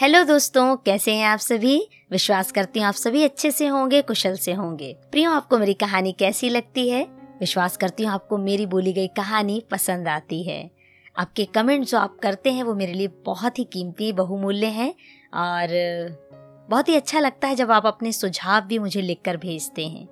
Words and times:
Hello 0.00 0.24
दोस्तों, 0.24 0.76
कैसे 0.76 1.14
हैं 1.14 1.26
आप 1.26 1.38
सभी? 1.38 1.88
विश्वास 2.10 2.52
करती 2.52 2.80
हूँ 2.80 2.86
आप 2.88 2.94
सभी 2.94 3.24
अच्छे 3.24 3.50
से 3.50 3.66
होंगे, 3.66 4.02
कुशल 4.02 4.36
से 4.36 4.52
होंगे। 4.52 4.96
प्रियो, 5.10 5.30
आपको 5.30 5.58
मेरी 5.58 5.74
कहानी 5.74 6.12
कैसी 6.12 6.48
लगती 6.48 6.88
है? 6.88 7.04
विश्वास 7.40 7.76
करती 7.76 8.04
हूँ 8.04 8.12
आपको 8.12 8.38
मेरी 8.38 8.66
बोली 8.66 8.92
गई 8.92 9.06
कहानी 9.06 9.64
पसंद 9.70 10.08
आती 10.08 10.42
है। 10.42 10.70
आपके 11.18 11.44
कमेंट 11.44 11.86
जो 11.86 11.98
आप 11.98 12.16
करते 12.22 12.52
हैं, 12.52 12.62
वो 12.62 12.74
मेरे 12.74 12.92
लिए 12.92 13.08
बहुत 13.08 13.58
ही 13.58 13.64
कीमती, 13.64 14.12
बहुमूल्य 14.12 14.66
हैं 14.66 14.94
और 15.34 15.68
बहुत 16.70 16.88
ही 16.88 16.94
अच्छा 16.94 17.20
लगता 17.20 17.48
है 17.48 17.54
जब 17.54 17.70
आप 17.70 17.86
अपने 17.86 18.12
सुझाव 18.12 18.60
भी 18.60 18.78
मुझे 18.78 19.00
लिखकर 19.00 19.36
भेजते 19.36 19.86
हैं। 19.86 20.08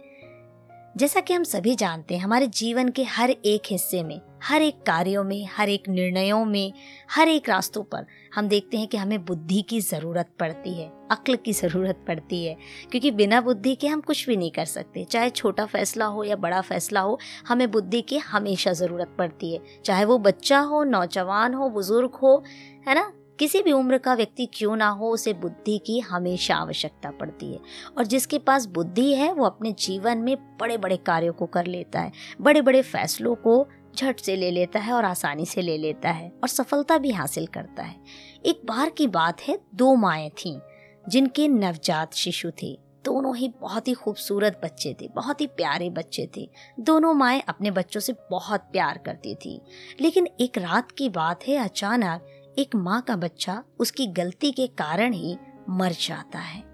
जैसा 0.96 1.20
कि 1.20 1.34
हम 1.34 1.45
सभी 1.45 1.75
जानते 1.75 2.16
हैं, 2.16 2.23
हमारे 2.23 2.46
जीवन 2.46 2.89
के 2.89 3.02
हर 3.02 3.30
एक 3.30 3.62
हिस्से 3.66 4.02
में 4.02 4.20
हर 4.43 4.62
एक 4.62 4.82
कार्यों 4.82 5.25
में, 5.25 5.48
हर 5.57 5.68
एक 5.68 5.89
निर्णयों 5.89 6.45
में, 6.45 6.73
हर 7.11 7.29
एक 7.29 7.48
रास्तों 7.48 7.82
पर 7.82 8.07
हम 8.34 8.48
देखते 8.48 8.77
हैं 8.77 8.89
कि 8.89 8.96
हमें 8.96 9.25
बुद्धि 9.25 9.62
की 9.62 9.80
ज़रूरत 9.80 10.29
पड़ती 10.41 10.75
है, 10.75 10.93
अक्ल 11.11 11.36
की 11.36 11.53
ज़रूरत 11.53 12.04
पड़ती 12.08 12.45
है, 12.45 12.57
क्योंकि 12.90 13.11
बिना 13.11 13.40
बुद्धि 13.40 13.75
के 13.75 13.86
हम 13.86 14.00
कुछ 14.00 14.26
भी 14.26 14.36
नहीं 14.36 14.50
कर 14.50 14.64
सकते। 14.64 15.04
चाहे 15.04 15.31
छोटा 15.31 15.67
फैसला 15.67 16.07
हो 16.07 16.25
या 16.25 16.36
बड़ा 16.36 16.61
फैसला 16.61 17.00
हो, 17.00 17.18
हमें 17.48 17.71
बुद्धि 17.71 18.03
की 18.03 18.18
हमेशा 18.18 18.72
ज़रूरत 18.72 19.14
पड़ती 19.18 19.54
है। 19.54 19.61
चाहे 19.85 20.04
वो 20.04 20.18
बच्चा 20.18 20.59
हो, 20.59 20.84
नौजवान 20.84 21.54
हो, 21.54 21.70
बुज़ुर्ग 21.70 22.11
हो, 22.14 22.45
है 22.89 22.95
ना? 22.95 23.12
किसी 23.39 23.62
भी 23.62 23.73
उम्र 23.73 23.98
का 23.98 24.14
व्यक्ति 24.14 24.46
क्यों 24.46 24.76
ना 24.76 24.89
हो, 24.89 25.11
उसे 25.11 25.32
बुद्धि 25.32 25.79
की 25.86 26.00
हमेशा 26.00 26.57
आवश्यकता 26.57 27.11
पड़ती 27.11 27.53
है। 27.53 27.61
और 27.98 28.07
जिसके 28.07 28.39
पास 28.39 28.67
बुद्धि 28.67 29.14
है, 29.14 29.32
वो 29.32 29.45
अपने 29.45 29.73
जीवन 29.73 30.18
में 30.18 30.36
बड़े 30.36 30.79
बड़े 30.79 30.96
कार्यों 30.96 31.32
को 31.32 31.46
कर 31.46 31.67
लेता 31.67 32.00
है 32.00 32.12
बड़े 32.41 32.62
बड़े 32.62 32.83
फैसलों 32.83 33.34
को 33.34 33.69
झट 33.98 34.20
से 34.20 34.36
ले 34.36 34.50
लेता 34.50 34.78
है 34.78 34.92
और 34.92 35.05
आसानी 35.05 35.47
से 35.47 35.62
ले 35.62 35.78
लेता 35.78 36.11
है 36.11 36.28
और 36.42 36.48
सफलता 36.48 36.98
भी 36.98 37.11
हासिल 37.11 37.47
करता 37.47 37.83
है। 37.83 37.97
एक 38.47 38.61
बार 38.64 38.91
की 38.91 39.06
बात 39.06 39.41
है, 39.41 39.58
दो 39.75 39.94
माएँ 39.94 40.30
थीं, 40.30 40.58
जिनके 41.08 41.48
नवजात 41.48 42.14
शिशु 42.14 42.50
थे। 42.62 42.78
दोनों 43.05 43.36
ही 43.36 43.48
बहुत 43.61 43.89
ही 43.89 43.92
खूबसूरत 43.92 44.61
बच्चे 44.64 44.97
थे, 45.00 45.08
बहुत 45.08 45.41
ही 45.41 45.47
प्यारे 45.47 45.91
बच्चे 45.91 46.28
थे। 46.36 46.50
दोनों 46.81 47.14
माएँ 47.14 47.42
अपने 47.48 47.70
बच्चों 47.70 48.00
से 48.00 48.14
बहुत 48.31 48.61
प्यार 48.61 48.98
करती 48.98 49.34
थी। 49.34 49.61
लेकिन 50.01 50.28
एक 50.41 50.58
रात 50.58 50.92
की 50.92 51.08
बात 51.08 51.48
है, 51.48 51.56
अचानक 51.56 52.27
एक 52.58 52.77
माँ 52.77 53.03
का 53.03 53.17
बच्चा 53.17 53.62
उसकी 53.78 54.06
गलती 54.06 54.53
के 54.53 54.67
कारण 54.67 55.12
ही 55.12 55.36
मर 55.70 55.92
जाता 55.92 56.39
है। 56.39 56.69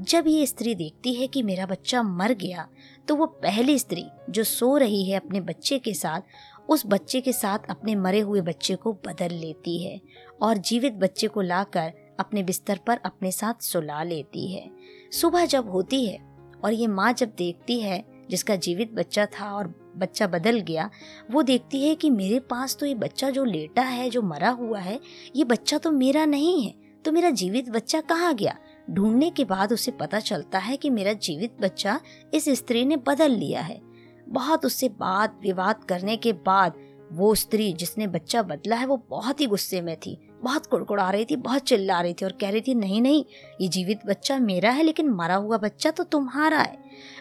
जब 0.00 0.24
ये 0.26 0.46
स्त्री 0.46 0.74
देखती 0.74 1.14
है 1.14 1.26
कि 1.26 1.42
मेरा 1.42 1.66
बच्चा 1.66 2.02
मर 2.02 2.32
गया 2.32 2.68
तो 3.08 3.14
वो 3.16 3.26
पहली 3.26 3.78
स्त्री 3.78 4.06
जो 4.30 4.44
सो 4.44 4.76
रही 4.76 5.10
है 5.10 5.16
अपने 5.16 5.40
बच्चे 5.40 5.78
के 5.78 5.94
साथ 5.94 6.20
उस 6.68 6.82
बच्चे 6.86 7.20
के 7.20 7.32
साथ 7.32 7.58
अपने 7.70 7.94
मरे 7.94 8.20
हुए 8.20 8.40
बच्चे 8.40 8.74
को 8.74 8.92
बदल 9.06 9.34
लेती 9.34 9.82
है 9.84 10.00
और 10.42 10.58
जीवित 10.58 10.92
बच्चे 10.92 11.26
को 11.26 11.40
लाकर 11.40 11.92
अपने 12.20 12.42
बिस्तर 12.42 12.78
पर 12.86 12.98
अपने 13.04 13.30
साथ 13.32 13.62
सुला 13.62 14.02
लेती 14.02 14.52
है। 14.52 14.70
सुबह 15.12 15.46
जब 15.46 15.70
होती 15.70 16.04
है 16.06 16.18
और 16.64 16.72
ये 16.72 16.86
माँ 16.86 17.12
जब 17.12 17.32
देखती 17.38 17.80
है 17.80 18.04
जिसका 18.30 18.56
जीवित 18.56 18.92
बच्चा 18.92 19.26
था 19.26 19.50
और 19.52 19.66
बच्चा 19.96 20.26
बदल 20.26 20.60
गया, 20.60 20.88
वो 21.30 21.42
देखती 21.42 21.82
है 21.82 21.94
कि 21.94 22.10
मेरे 22.10 22.38
पास 22.40 22.76
तो 22.76 22.86
ये 22.86 22.94
बच्चा 22.94 23.30
जो 23.30 23.44
लेटा 23.44 23.82
है, 23.82 24.08
जो 24.10 24.22
मरा 24.22 24.50
हुआ 24.50 24.78
है, 24.78 24.98
ये 25.36 25.44
बच्चा 25.44 25.78
तो 25.78 25.90
मेरा 25.90 26.24
नहीं 26.26 26.62
है 26.62 26.74
तो 27.04 27.12
मेरा 27.12 27.30
जीवित 27.30 27.68
बच्चा 27.68 28.00
कहाँ 28.00 28.34
गया? 28.34 28.56
ढूँढने 28.90 29.30
के 29.30 29.44
बाद 29.44 29.72
उसे 29.72 29.90
पता 29.90 30.20
चलता 30.20 30.58
है 30.58 30.76
कि 30.76 30.90
मेरा 30.90 31.12
जीवित 31.12 31.56
बच्चा 31.60 32.00
इस 32.34 32.48
स्त्री 32.48 32.84
ने 32.84 32.96
बदल 32.96 33.30
लिया 33.30 33.60
है। 33.60 33.80
बहुत 34.34 34.66
उससे 34.66 34.88
बात 34.88 35.38
विवाद 35.42 35.84
करने 35.84 36.16
के 36.16 36.32
बाद 36.32 36.72
वो 37.12 37.34
स्त्री 37.34 37.72
जिसने 37.72 38.06
बच्चा 38.06 38.42
बदला 38.42 38.76
है, 38.76 38.86
वो 38.86 39.06
बहुत 39.10 39.40
ही 39.40 39.46
गुस्से 39.46 39.80
में 39.80 39.96
थी। 39.96 40.28
बहुत 40.42 40.66
कुड़कुड़ा 40.66 41.10
रही 41.10 41.24
थी, 41.24 41.36
बहुत 41.36 41.62
चिल्ला 41.62 42.00
रही 42.00 42.14
थी 42.14 42.24
और 42.24 42.32
कह 42.32 42.50
रही 42.50 42.60
थी, 42.60 42.74
नहीं 42.74 43.02
नहीं, 43.02 43.24
ये 43.60 43.68
जीवित 43.68 44.00
बच्चा 44.06 44.38
मेरा 44.38 44.70
है, 44.70 44.82
लेकिन 44.82 45.08
मरा 45.08 45.34
हुआ 45.34 45.56
बच्चा 45.56 45.90
तो 45.90 46.04
तुम्हारा 46.04 46.58
है। 46.58 46.78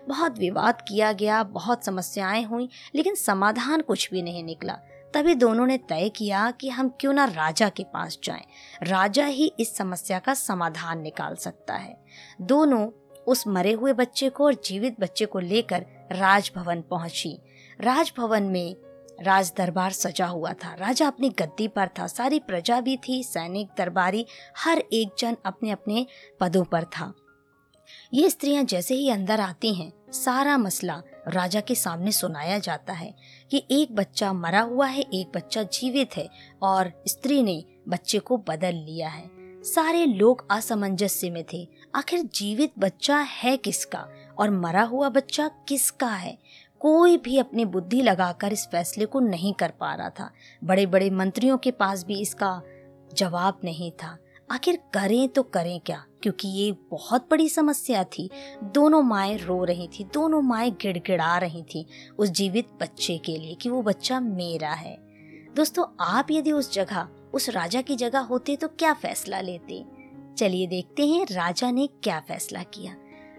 बहुत 0.07 0.39
विवाद 0.39 0.81
किया 0.81 1.11
गया, 1.11 1.43
बहुत 1.43 1.85
समस्याएँ 1.85 2.43
हुई, 2.43 2.69
लेकिन 2.95 3.15
समाधान 3.15 3.81
कुछ 3.81 4.09
भी 4.11 4.21
नहीं 4.21 4.43
निकला। 4.43 4.73
तभी 5.13 5.35
दोनों 5.35 5.65
ने 5.65 5.77
तय 5.77 6.09
किया 6.09 6.51
कि 6.51 6.69
हम 6.69 6.89
क्यों 6.99 7.13
ना 7.13 7.25
राजा 7.25 7.69
के 7.69 7.83
पास 7.83 8.19
जाएँ। 8.23 8.45
राजा 8.83 9.25
ही 9.25 9.53
इस 9.59 9.77
समस्या 9.77 10.19
का 10.19 10.33
समाधान 10.33 11.01
निकाल 11.01 11.35
सकता 11.35 11.73
है। 11.73 12.05
दोनों 12.41 12.87
उस 13.27 13.47
मरे 13.47 13.71
हुए 13.71 13.93
बच्चे 13.93 14.29
को 14.29 14.45
और 14.45 14.53
जीवित 14.53 14.99
बच्चे 14.99 15.25
को 15.25 15.39
लेकर 15.39 15.85
राजभवन 16.11 16.81
पहुँची। 16.81 17.39
राजभवन 17.81 18.43
में 18.43 18.75
राज 19.21 19.53
दरबार 19.57 19.91
सजा 19.91 20.25
हुआ 20.25 20.53
था। 20.53 20.73
राजा 20.73 21.07
अपनी 21.07 21.29
गद्दी 21.29 21.67
पर 21.67 21.87
था। 21.87 22.07
सारी 22.07 22.39
प्रजा 22.39 22.81
भी 22.81 22.97
थी, 22.97 23.23
सैनिक, 23.23 23.69
दरबारी, 23.77 24.25
हर 24.57 24.77
एक 24.77 25.09
जन 25.19 25.37
अपने 25.45 25.71
अपने 25.71 26.07
पदों 26.39 26.63
पर 26.63 26.83
था। 26.83 27.13
ये 28.13 28.29
स्त्रियाँ 28.29 28.63
जैसे 28.63 28.95
ही 28.95 29.09
अंदर 29.09 29.39
आती 29.39 29.73
हैं, 29.73 29.93
सारा 30.11 30.57
मसला 30.57 31.01
राजा 31.27 31.61
के 31.61 31.75
सामने 31.75 32.11
सुनाया 32.11 32.59
जाता 32.59 32.93
है 32.93 33.15
कि 33.51 33.63
एक 33.71 33.95
बच्चा 33.95 34.33
मरा 34.33 34.61
हुआ 34.61 34.87
है, 34.87 35.01
एक 35.01 35.31
बच्चा 35.35 35.63
जीवित 35.63 36.17
है 36.17 36.29
और 36.61 37.03
स्त्री 37.07 37.43
ने 37.43 37.63
बच्चे 37.87 38.19
को 38.19 38.37
बदल 38.37 38.75
लिया 38.75 39.09
है। 39.09 39.32
सारे 39.63 40.05
लोग 40.05 40.45
असमंजस्य 40.51 41.29
में 41.29 41.45
थे। 41.53 41.69
आखिर 41.95 42.21
जीवित 42.21 42.71
बच्चा 42.79 43.17
है 43.17 43.57
किसका? 43.57 44.07
और 44.37 44.49
मरा 44.49 44.83
हुआ 44.83 45.09
बच्चा 45.09 45.47
किसका 45.47 46.07
है? 46.07 46.37
कोई 46.79 47.17
भी 47.17 47.37
अपनी 47.37 47.65
बुद्धि 47.65 48.01
लगाकर 48.01 48.53
इस 48.53 48.67
फैसले 48.67 49.05
को 49.05 49.19
नहीं 49.19 49.53
कर 49.53 49.71
पा 49.79 49.95
रहा 49.95 50.09
था। 50.09 50.31
बड़े 50.63 50.85
बड़े 50.85 51.09
मंत्रियों 51.09 51.57
के 51.57 51.71
पास 51.71 52.05
भी 52.05 52.21
इसका 52.21 52.61
जवाब 53.13 53.59
नहीं 53.63 53.91
था। 53.91 54.17
आखिर 54.51 54.75
करें 54.93 55.29
तो 55.29 55.43
करें 55.43 55.79
क्या? 55.79 56.05
क्योंकि 56.23 56.47
ये 56.47 56.71
बहुत 56.91 57.27
बड़ी 57.31 57.49
समस्या 57.49 58.03
थी। 58.03 58.29
दोनों 58.63 59.01
माएँ 59.01 59.37
रो 59.37 59.63
रही 59.63 59.87
थी, 59.87 60.03
दोनों 60.03 60.41
माएँ 60.41 60.71
गिड़गिड़ा 60.71 61.37
रही 61.37 61.63
थी 61.63 61.85
उस 62.17 62.29
जीवित 62.29 62.67
बच्चे 62.81 63.17
के 63.17 63.37
लिए 63.37 63.55
कि 63.55 63.69
वो 63.69 63.81
बच्चा 63.81 64.19
मेरा 64.19 64.71
है। 64.71 64.97
दोस्तों, 65.55 65.85
आप 65.99 66.27
यदि 66.31 66.51
उस 66.51 66.73
जगह 66.73 67.07
उस 67.33 67.49
राजा 67.49 67.81
की 67.81 67.95
जगह 67.95 68.19
होते 68.19 68.55
तो 68.55 68.67
क्या 68.67 68.93
फैसला 68.93 69.41
लेते? 69.41 69.85
चलिए 70.37 70.67
देखते 70.67 71.07
हैं 71.07 71.25
राजा 71.31 71.71
ने 71.71 71.87
क्या 71.87 72.19
फैसला 72.19 72.63
किया। 72.63 72.95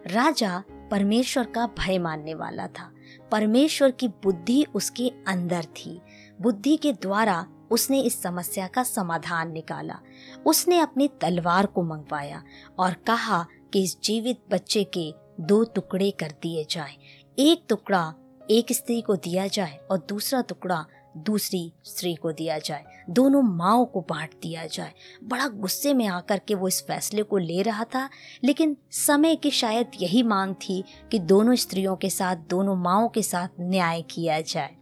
राजा 0.06 0.62
परमेश्वर 0.91 1.44
का 1.44 1.66
भय 1.66 1.99
मानने 1.99 2.34
वाला 2.34 2.66
था। 2.66 2.93
परमेश्वर 3.32 3.91
की 3.91 4.09
बुद्धि 4.09 4.66
उसके 4.75 5.12
अंदर 5.28 5.65
थी। 5.65 6.00
बुद्धि 6.41 6.77
के 6.77 6.93
द्वारा 6.93 7.47
उसने 7.71 8.00
इस 8.00 8.22
समस्या 8.22 8.66
का 8.66 8.82
समाधान 8.82 9.53
निकाला। 9.53 9.99
उसने 10.47 10.81
अपनी 10.81 11.09
तलवार 11.09 11.66
को 11.66 11.82
मंगवाया 11.82 12.43
और 12.78 12.93
कहा 12.93 13.47
कि 13.72 13.82
इस 13.82 14.00
जीवित 14.00 14.41
बच्चे 14.50 14.84
के 14.84 15.15
दो 15.41 15.65
टुकड़े 15.65 16.11
कर 16.11 16.34
दिए 16.43 16.66
जाएँ। 16.71 16.97
एक 17.38 17.65
टुकड़ा 17.69 18.15
एक 18.50 18.72
स्त्री 18.72 19.00
को 19.00 19.16
दिया 19.16 19.47
जाए 19.47 19.76
और 19.91 20.06
दूसरा 20.09 20.43
टुकड़ा 20.43 20.87
दूसरी 21.16 21.72
स्त्री 21.84 22.14
को 22.14 22.32
दिया 22.32 22.58
जाए, 22.58 22.84
दोनों 23.10 23.42
माओ 23.42 23.84
को 23.84 24.00
बांट 24.00 24.34
दिया 24.42 24.66
जाए। 24.66 24.92
बड़ा 25.25 25.48
गुस्से 25.48 25.94
में 25.94 26.06
आकर 26.06 26.38
के 26.38 26.54
वो 26.54 26.69
इस 26.69 26.82
फैसले 26.82 27.22
को 27.22 27.38
ले 27.38 27.62
रहा 27.62 27.84
था, 27.84 28.08
लेकिन 28.44 28.76
समय 28.91 29.36
की 29.36 29.50
शायद 29.50 29.91
यही 30.00 30.22
मांग 30.22 30.54
थी 30.54 30.82
कि 31.10 31.19
दोनों 31.19 31.54
स्त्रियों 31.54 31.97
के 31.97 32.10
साथ, 32.10 32.36
दोनों 32.36 32.76
माओ 32.76 33.08
के 33.08 33.22
साथ 33.22 33.48
न्याय 33.60 34.02
किया 34.02 34.41
जाए। 34.41 34.75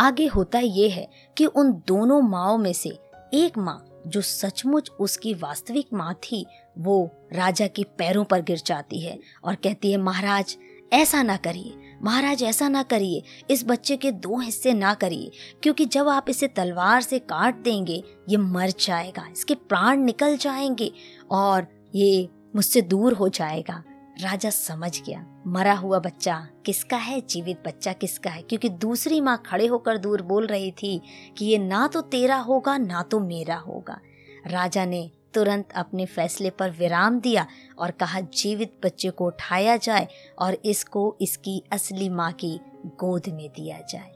आगे 0.00 0.26
होता 0.26 0.58
ये 0.58 0.88
है 0.88 1.08
कि 1.36 1.46
उन 1.46 1.72
दोनों 1.86 2.20
माओ 2.22 2.56
में 2.56 2.72
से 2.72 2.98
एक 3.34 3.58
माँ, 3.58 4.02
जो 4.06 4.20
सचमुच 4.20 4.90
उसकी 4.90 5.34
वास्तविक 5.34 5.88
माँ 5.92 6.14
थी, 6.14 6.46
वो 6.78 7.10
राजा 7.32 7.66
के 7.66 7.84
पैरों 7.98 8.24
पर 8.24 8.42
गिर 8.42 8.60
जाती 8.66 9.00
है 9.00 9.18
और 9.44 9.54
कहती 9.54 9.92
है, 9.92 9.98
महाराज, 9.98 10.56
ऐसा 10.92 11.22
ना 11.22 11.36
करिए। 11.36 11.81
महाराज 12.04 12.42
ऐसा 12.42 12.68
ना 12.68 12.82
करिए, 12.82 13.22
इस 13.50 13.64
बच्चे 13.66 13.96
के 13.96 14.12
दो 14.12 14.38
हिस्से 14.38 14.74
ना 14.74 14.94
करिए, 14.94 15.30
क्योंकि 15.62 15.84
जब 15.84 16.08
आप 16.08 16.30
इसे 16.30 16.48
तलवार 16.48 17.00
से 17.02 17.18
काट 17.18 17.62
देंगे, 17.62 18.02
ये 18.28 18.36
मर 18.36 18.70
जाएगा, 18.80 19.28
इसके 19.32 19.54
प्राण 19.54 20.00
निकल 20.00 20.36
जाएँगे 20.36 20.92
और 21.30 21.66
ये 21.94 22.28
मुझसे 22.56 22.82
दूर 22.82 23.12
हो 23.12 23.28
जाएगा। 23.28 23.82
राजा 24.20 24.50
समझ 24.50 25.02
गया, 25.02 25.24
मरा 25.46 25.74
हुआ 25.74 25.98
बच्चा 25.98 26.48
किसका 26.66 26.96
है, 26.96 27.20
जीवित 27.20 27.62
बच्चा 27.66 27.92
किसका 27.92 28.30
है, 28.30 28.42
क्योंकि 28.42 28.68
दूसरी 28.68 29.20
माँ 29.20 29.42
खड़े 29.46 29.66
होकर 29.66 29.98
दूर 29.98 30.22
बोल 30.22 30.46
रही 30.46 30.70
थी 30.70 31.00
कि 31.38 31.44
ये 31.44 31.58
ना 31.58 31.86
तो 31.86 32.00
तेरा 32.00 32.36
होगा, 32.36 32.78
ना 32.78 33.02
तो 33.02 33.20
मेरा 33.20 33.56
होगा। 33.56 34.00
राजा 34.46 34.84
ने 34.84 35.10
तुरंत 35.34 35.72
अपने 35.74 36.06
फैसले 36.06 36.50
पर 36.50 36.70
विराम 36.70 37.20
दिया 37.20 37.46
और 37.78 37.90
कहा, 37.90 38.20
जीवित 38.20 38.72
बच्चे 38.84 39.10
को 39.10 39.26
उठाया 39.26 39.76
जाए 39.76 40.08
और 40.38 40.56
इसको 40.64 41.16
इसकी 41.20 41.62
असली 41.72 42.08
माँ 42.08 42.32
की 42.32 42.58
गोद 42.86 43.28
में 43.28 43.48
दिया 43.48 43.78
जाए। 43.88 44.12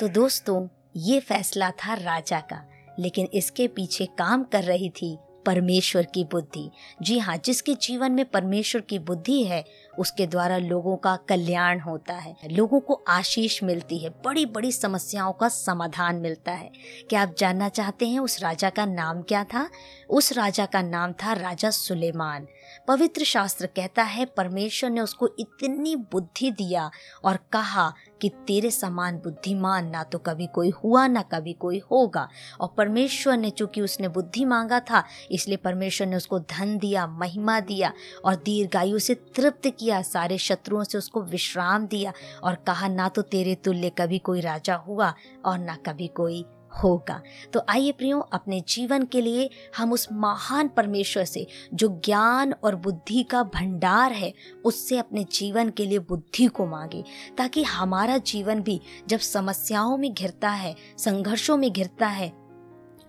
तो 0.00 0.08
दोस्तों, 0.08 0.66
ये 0.96 1.20
फैसला 1.20 1.70
था 1.70 1.94
राजा 1.94 2.40
का, 2.40 2.64
लेकिन 2.98 3.28
इसके 3.34 3.68
पीछे 3.68 4.06
काम 4.18 4.44
कर 4.44 4.64
रही 4.64 4.90
थी 4.90 5.16
परमेश्वर 5.46 6.06
की 6.14 6.24
बुद्धि। 6.24 6.70
जी 7.02 7.18
हाँ 7.18 7.36
जिसके 7.36 7.74
जीवन 7.74 8.12
में 8.12 8.24
परमेश्वर 8.24 8.80
की 8.80 8.98
बुद्धि 8.98 9.42
है 9.44 9.64
उसके 9.98 10.26
द्वारा 10.26 10.58
लोगों 10.58 10.96
का 10.96 11.16
कल्याण 11.28 11.80
होता 11.80 12.14
है। 12.14 12.36
लोगों 12.50 12.80
को 12.80 12.94
आशीष 13.08 13.62
मिलती 13.62 13.98
है। 13.98 14.10
बड़ी 14.24 14.46
बड़ी 14.46 14.72
समस्याओं 14.72 15.32
का 15.32 15.48
समाधान 15.48 16.16
मिलता 16.16 16.52
है। 16.52 16.70
क्या 17.10 17.22
आप 17.22 17.34
जानना 17.38 17.68
चाहते 17.68 18.08
हैं 18.08 18.18
उस 18.18 18.40
राजा 18.42 18.70
का 18.70 18.86
नाम 18.86 19.22
क्या 19.22 19.44
था? 19.44 19.68
उस 20.10 20.32
राजा 20.32 20.66
का 20.66 20.82
नाम 20.82 21.12
था 21.12 21.32
राजा 21.32 21.70
सुलेमान। 21.70 22.46
पवित्र 22.88 23.24
शास्त्र 23.24 23.66
कहता 23.66 24.02
है, 24.02 24.24
परमेश्वर 24.26 24.90
ने 24.90 25.00
उसको 25.00 25.28
इतनी 25.38 25.96
बुद्धि 25.96 26.50
दिया 26.50 26.90
और 27.24 27.38
कहा 27.52 27.92
कि 28.20 28.28
तेरे 28.46 28.70
समान 28.70 29.16
बुद्धिमान 29.18 29.88
ना 29.90 30.02
तो 30.02 30.18
कभी 30.18 30.46
कोई 30.46 30.70
हुआ, 30.84 31.06
ना 31.06 31.22
कभी 31.22 31.52
कोई 31.52 31.78
होगा। 31.90 32.28
और 32.60 32.74
परमेश्वर 32.76 33.36
ने 33.36 33.50
चूँकि 33.50 33.80
उसने 33.80 34.08
बुद्धि 34.08 34.44
मांगा 34.44 34.80
था, 34.80 35.02
इसलिए 35.30 35.56
परमेश्वर 35.56 36.06
ने 36.06 36.16
उसको 36.16 36.38
धन 36.38 36.76
दिया, 36.78 37.06
महिमा 37.06 37.58
दिया 37.60 37.92
और 38.24 38.34
दीर्घायु 38.34 38.98
से 38.98 39.14
तृप्त 39.14 39.66
किया। 39.68 39.83
सारे 39.90 40.38
शत्रुओं 40.38 40.84
से 40.84 40.98
उसको 40.98 41.22
विश्राम 41.22 41.86
दिया 41.86 42.12
और 42.42 42.54
कहा, 42.54 42.88
ना 42.88 43.08
तो 43.08 43.22
तेरे 43.22 43.54
तुल्य 43.54 43.90
कभी 43.90 44.18
कोई 44.18 44.40
राजा 44.40 44.74
हुआ 44.74 45.14
और 45.44 45.58
ना 45.58 45.76
कभी 45.76 46.06
कोई 46.06 46.44
होगा। 46.84 47.22
तो 47.52 47.62
आइए 47.68 47.92
प्रियो, 47.92 48.20
अपने 48.20 48.60
जीवन 48.68 49.04
के 49.04 49.20
लिए 49.20 49.50
हम 49.76 49.92
उस 49.92 50.08
महान 50.12 50.68
परमेश्वर 50.68 51.24
से, 51.24 51.46
जो 51.74 52.00
ज्ञान 52.04 52.52
और 52.52 52.76
बुद्धि 52.76 53.22
का 53.22 53.42
भंडार 53.42 54.12
है, 54.12 54.34
उससे 54.64 54.98
अपने 54.98 55.24
जीवन 55.24 55.70
के 55.70 55.86
लिए 55.86 55.98
बुद्धि 55.98 56.46
को 56.46 56.66
मांगे, 56.66 57.04
ताकि 57.38 57.62
हमारा 57.62 58.18
जीवन 58.18 58.62
भी 58.62 58.80
जब 59.08 59.18
समस्याओं 59.18 59.96
में 59.96 60.14
घिरता 60.14 60.50
है, 60.50 60.74
संघर्षों 60.98 61.56
में 61.56 61.72
घिरता 61.72 62.06
है 62.06 62.43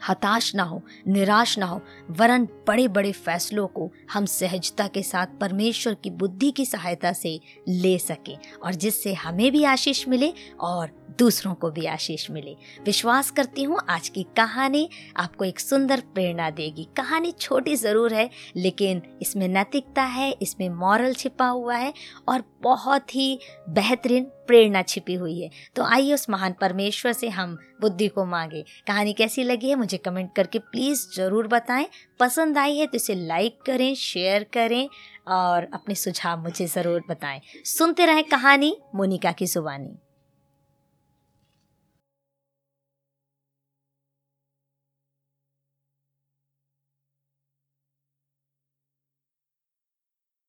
हताश 0.08 0.54
ना 0.56 0.64
हो, 0.64 0.82
निराश 1.08 1.58
ना 1.60 1.66
हो, 1.66 1.82
वरन 2.12 2.48
बड़े 2.68 2.88
बड़े 2.88 3.12
फैसलों 3.12 3.68
को 3.68 3.92
हम 4.14 4.26
सहजता 4.26 4.88
के 4.88 5.04
साथ 5.04 5.28
परमेश्वर 5.42 5.94
की 5.94 6.10
बुद्धि 6.10 6.52
की 6.52 6.66
सहायता 6.66 7.14
से 7.14 7.40
ले 7.68 7.98
सके 7.98 8.36
और 8.64 8.74
जिससे 8.74 9.14
हमें 9.14 9.52
भी 9.52 9.64
आशीष 9.64 10.08
मिले 10.08 10.34
और 10.60 10.92
दूसरों 11.20 11.54
को 11.54 11.70
भी 11.72 11.86
आशीष 11.86 12.30
मिले। 12.32 12.56
विश्वास 12.86 13.30
करती 13.32 13.64
हूँ, 13.64 13.80
आज 13.90 14.10
की 14.10 14.24
कहानी 14.38 14.90
आपको 15.18 15.46
एक 15.46 15.60
सुंदर 15.60 16.00
प्रेरणा 16.14 16.50
देगी। 16.50 16.88
कहानी 16.98 17.32
छोटी 17.32 17.76
ज़रूर 17.76 18.14
है, 18.14 18.30
लेकिन 18.56 19.02
इसमें 19.22 19.48
नैतिकता 19.48 20.04
है, 20.04 20.32
इसमें 20.32 20.70
मॉरल 20.70 21.14
छिपा 21.14 21.48
हुआ 21.48 21.76
है 21.76 21.94
और 22.28 22.44
बहुत 22.62 23.16
ही 23.16 23.40
बेहतरीन 23.70 24.24
प्रेरणा 24.48 24.82
छिपी 24.82 25.14
हुई 25.14 25.40
है। 25.42 25.50
तो 25.76 25.84
आइए 25.84 26.14
उस 26.14 26.30
महान 26.30 26.56
परमेश्वर 26.62 27.14
से 27.14 27.30
हम 27.30 27.58
बुद्धि 27.82 28.08
को 28.08 28.26
मांगे। 28.26 28.64
कहानी 28.88 29.14
कैसी 29.14 29.44
लगी 29.44 29.70
है, 29.70 29.76
मुझे 29.76 29.98
कमेंट 29.98 30.34
करके 30.36 30.60
प्लीज़ 30.62 31.08
ज़रूर 31.16 31.48
बताएँ। 31.48 31.88
पसंद 32.20 32.58
आई 32.58 32.78
है 32.78 32.88
तो 32.88 32.96
इसे 32.96 33.16
लाइक 33.18 33.60
करें, 33.66 33.94
शेयर 33.96 34.46
करें 34.54 34.88
और 35.28 35.68
अपने 35.74 35.96
सुझाव 35.96 36.42
मुझे 36.44 36.66
ज़रूर 36.68 37.04
बताएँ। 37.10 37.42
सुनते 37.68 38.06
रहें 38.06 38.24
कहानी, 38.24 38.76
मोनिका 38.96 39.32
की 39.32 39.46
जुबानी। 39.46 39.98